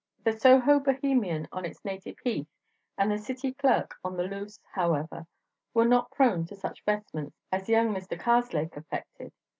The 0.23 0.31
Sohobohemian 0.31 1.45
on 1.51 1.63
its 1.63 1.85
native 1.85 2.15
heath 2.23 2.47
and 2.97 3.11
the 3.11 3.19
City 3.19 3.53
clerk 3.53 3.97
on 4.03 4.17
the 4.17 4.23
loose, 4.23 4.59
however, 4.73 5.27
were 5.75 5.85
not 5.85 6.09
prone 6.09 6.43
to 6.47 6.55
such 6.55 6.83
vestments 6.85 7.37
as 7.51 7.69
young 7.69 7.93
Mr. 7.93 8.19
Karslake 8.19 8.75
affected. 8.75 9.31